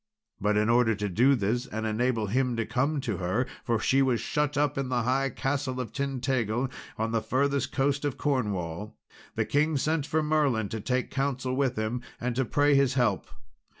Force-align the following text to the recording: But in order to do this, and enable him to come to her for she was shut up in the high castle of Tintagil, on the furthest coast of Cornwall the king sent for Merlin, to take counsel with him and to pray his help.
But 0.39 0.57
in 0.57 0.67
order 0.67 0.95
to 0.95 1.07
do 1.07 1.35
this, 1.35 1.67
and 1.67 1.85
enable 1.85 2.25
him 2.25 2.55
to 2.55 2.65
come 2.65 3.01
to 3.01 3.17
her 3.17 3.45
for 3.63 3.79
she 3.79 4.01
was 4.01 4.19
shut 4.19 4.57
up 4.57 4.75
in 4.75 4.89
the 4.89 5.03
high 5.03 5.29
castle 5.29 5.79
of 5.79 5.93
Tintagil, 5.93 6.71
on 6.97 7.11
the 7.11 7.21
furthest 7.21 7.71
coast 7.71 8.03
of 8.03 8.17
Cornwall 8.17 8.97
the 9.35 9.45
king 9.45 9.77
sent 9.77 10.07
for 10.07 10.23
Merlin, 10.23 10.69
to 10.69 10.81
take 10.81 11.11
counsel 11.11 11.55
with 11.55 11.75
him 11.75 12.01
and 12.19 12.35
to 12.35 12.45
pray 12.45 12.73
his 12.73 12.95
help. 12.95 13.27